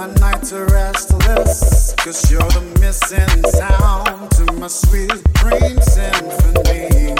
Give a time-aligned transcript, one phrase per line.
[0.00, 1.92] my nights are restless.
[1.98, 7.12] Cause you're the missing sound to my sweet dream symphony.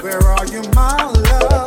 [0.00, 1.63] Where are you, my love?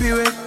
[0.00, 0.39] Be with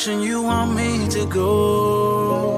[0.00, 2.56] direction you want me to go.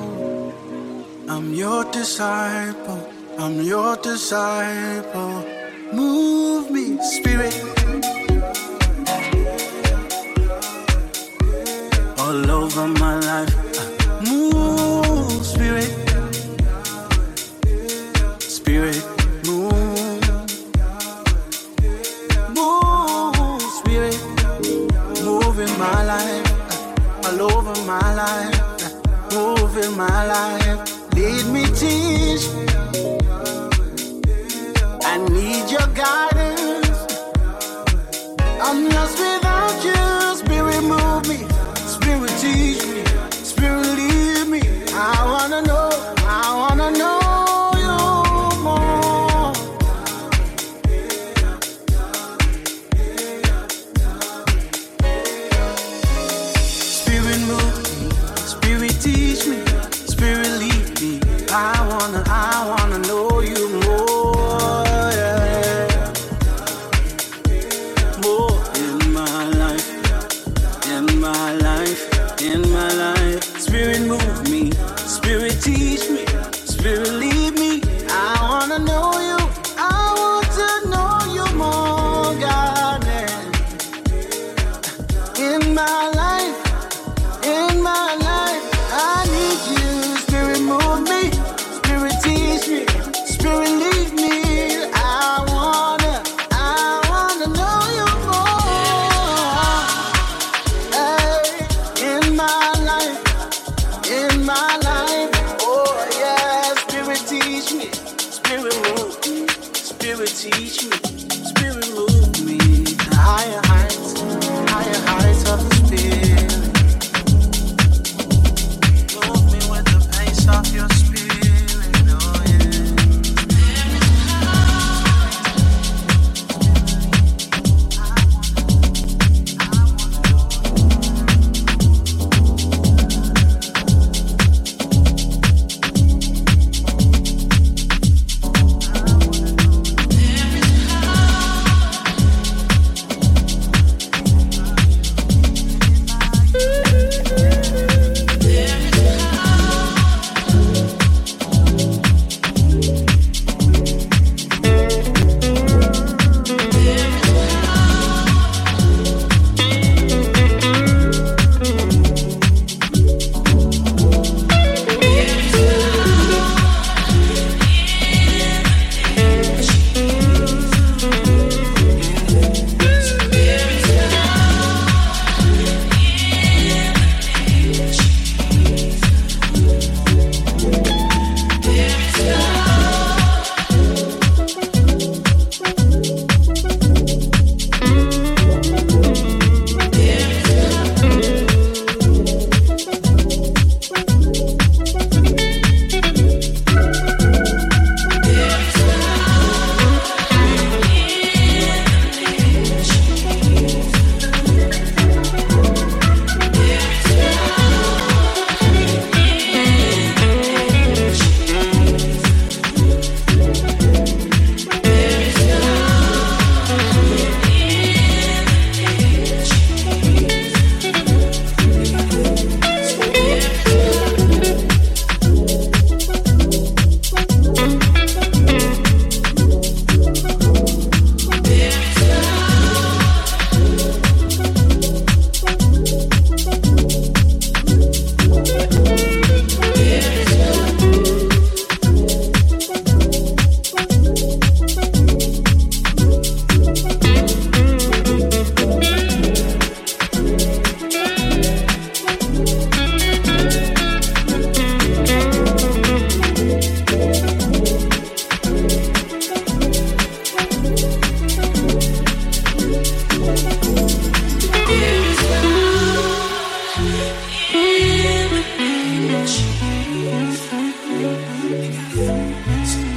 [1.28, 5.51] I'm your disciple, I'm your disciple.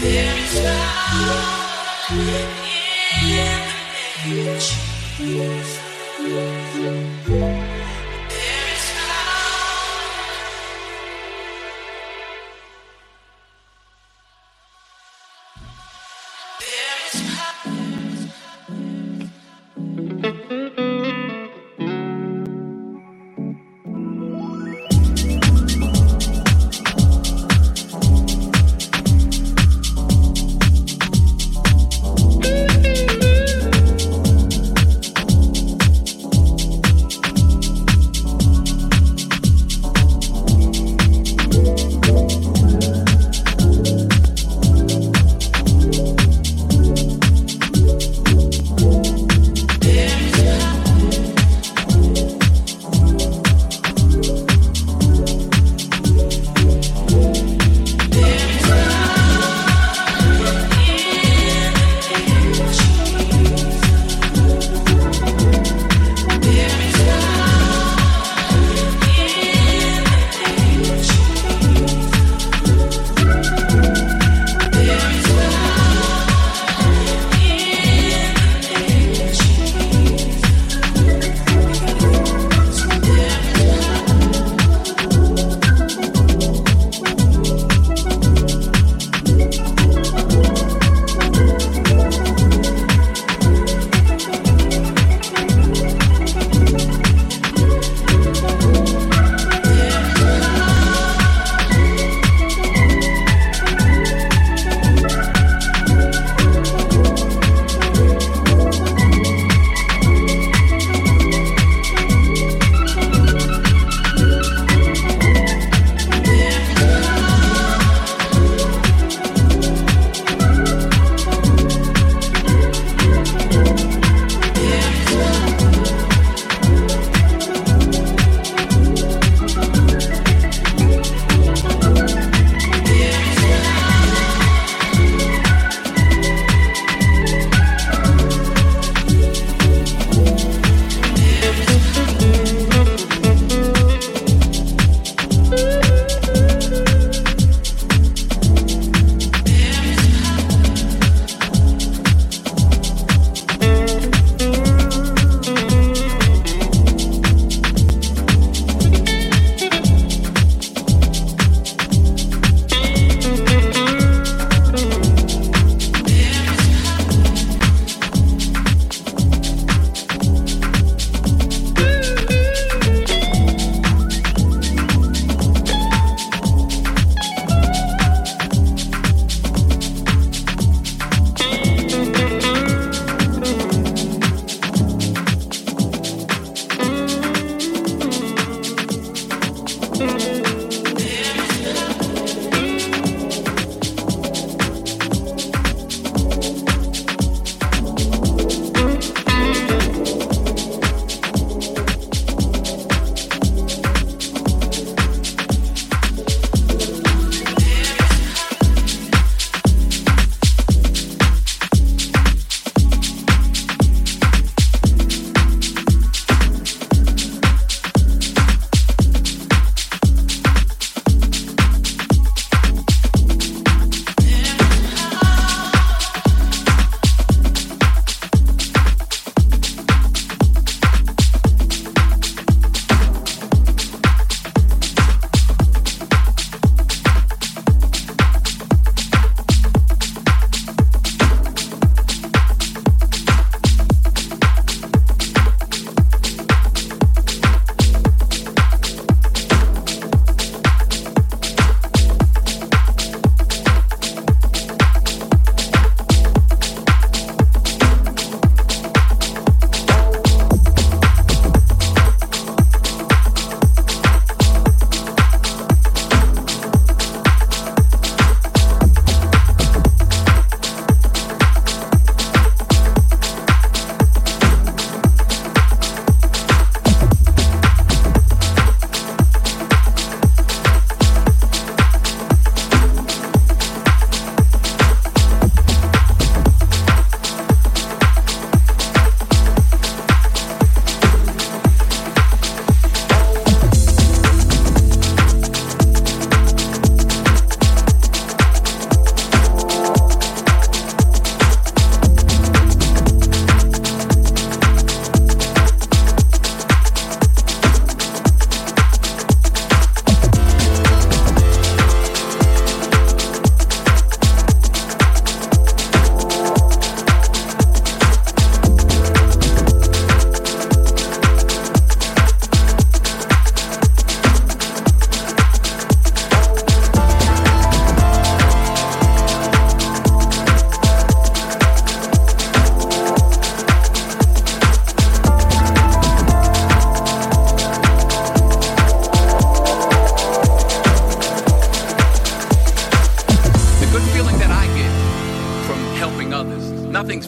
[0.05, 1.41] There's power
[2.11, 2.43] in the
[3.25, 5.84] name of Jesus.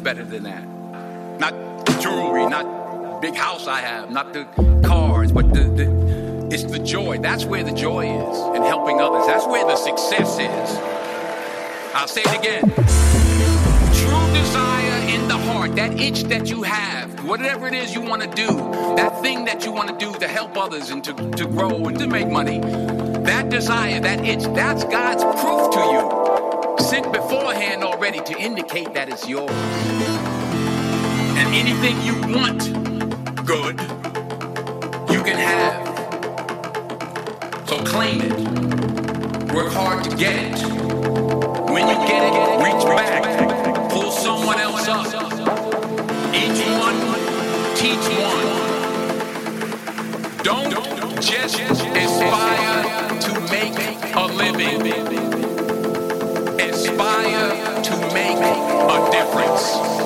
[0.03, 0.63] Better than that.
[1.39, 1.53] Not
[2.01, 4.45] jewelry, not big house I have, not the
[4.85, 7.17] cars, but the, the it's the joy.
[7.17, 9.27] That's where the joy is in helping others.
[9.27, 10.77] That's where the success is.
[11.93, 12.61] I'll say it again.
[13.95, 18.21] True desire in the heart, that itch that you have, whatever it is you want
[18.21, 18.47] to do,
[18.95, 21.99] that thing that you want to do to help others and to, to grow and
[21.99, 26.26] to make money, that desire, that itch, that's God's proof to you.
[26.80, 29.51] Sent beforehand already to indicate that it's yours.
[31.38, 32.71] And anything you want
[33.45, 33.80] good,
[35.11, 35.88] you can have.
[37.67, 38.34] So claim it.
[39.53, 40.61] Work hard to get it.
[41.69, 43.23] When you get it, reach back.
[43.91, 45.07] Pull someone else up.
[46.34, 46.97] Each one,
[47.75, 48.47] teach one.
[50.43, 50.71] Don't
[51.21, 53.75] just aspire to make
[54.15, 55.26] a living.
[59.58, 59.96] A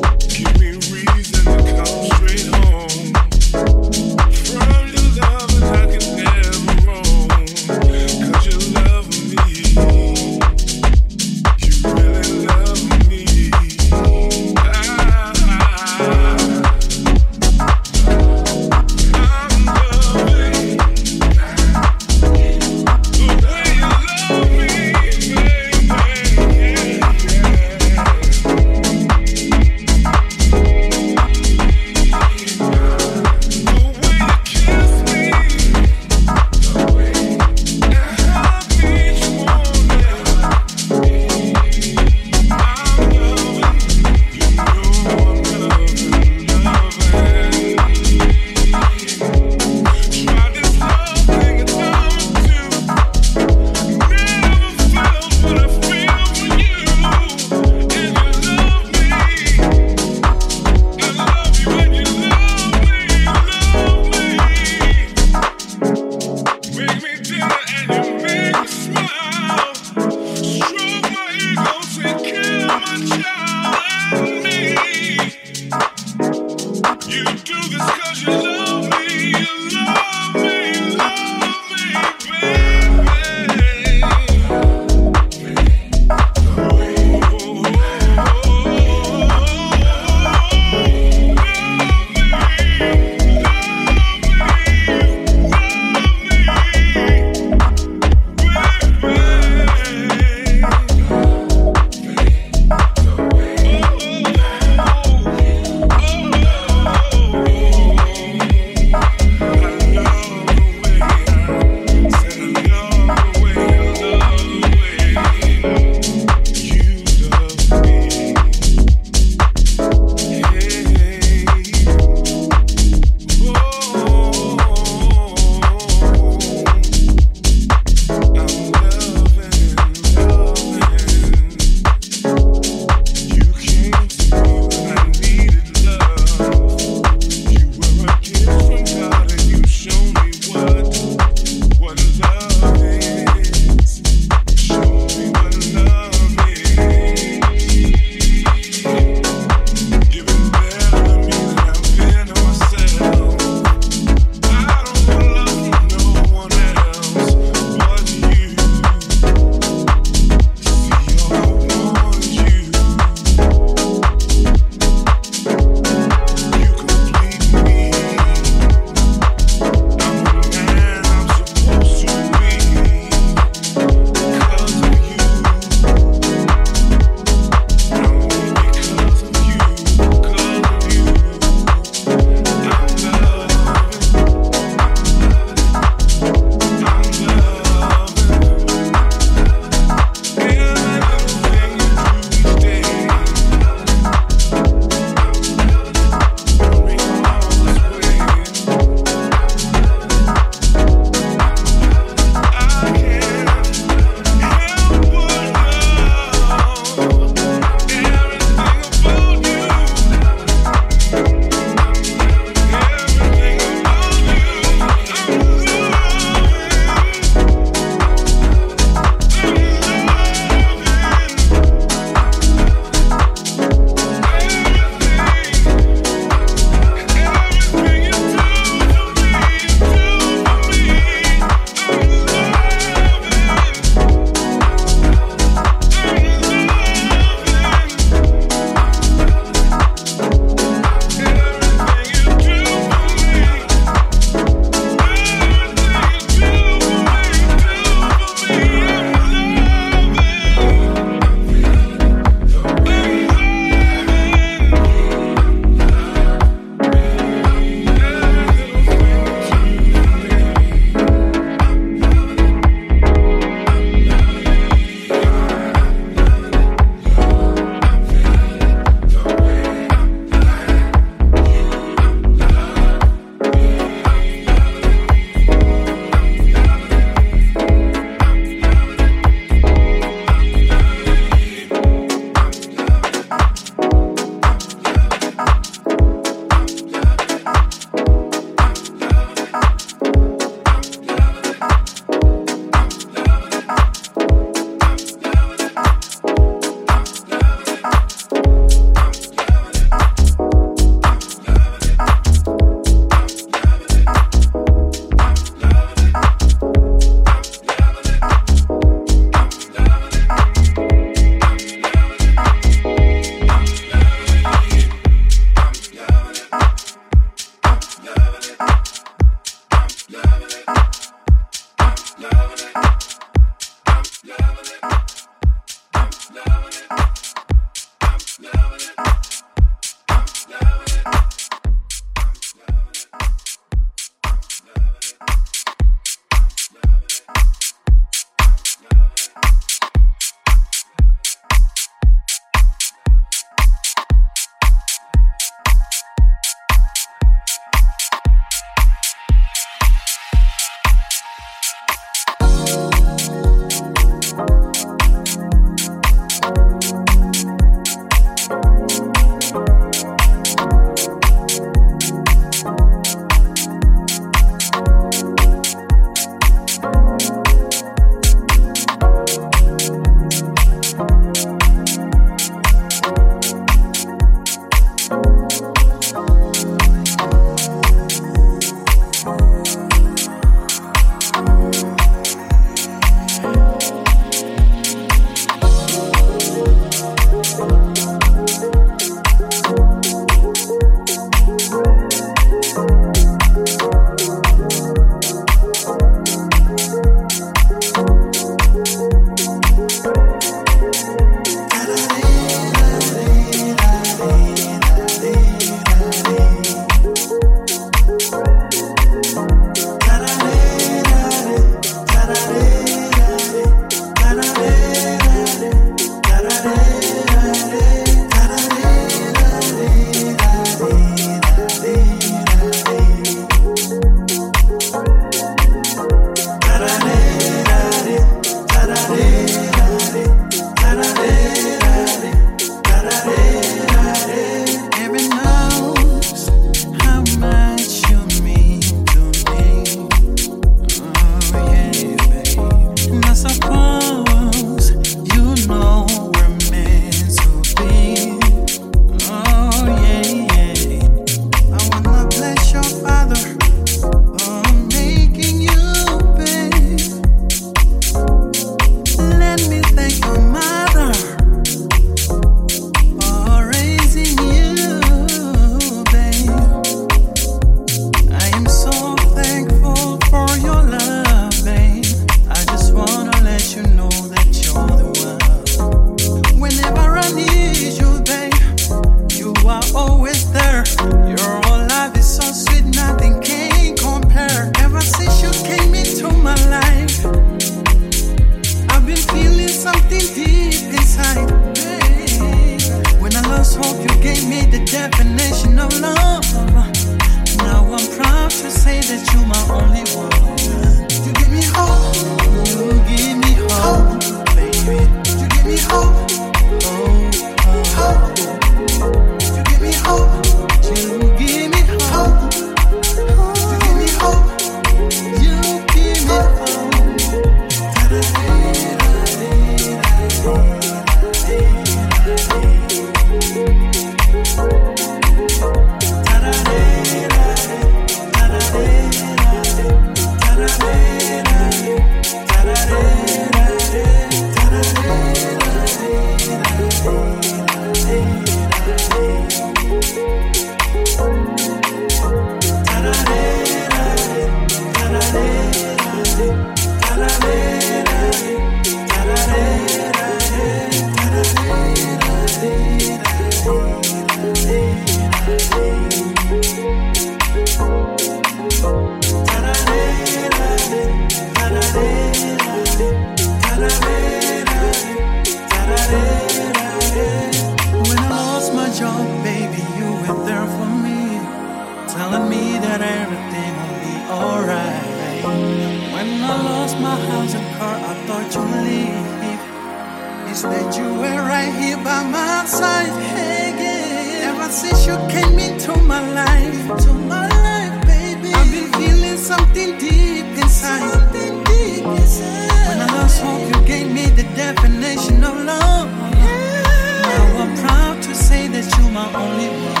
[599.31, 599.95] difference.
[599.95, 600.00] you